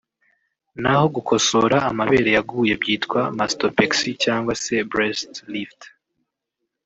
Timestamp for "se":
4.63-4.75